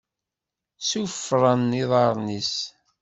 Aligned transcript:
Ṣṣufṛen 0.87 1.69
iḍaṛṛen-is. 1.81 2.55